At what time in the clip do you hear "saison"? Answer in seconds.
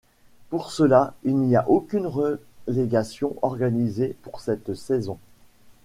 4.73-5.19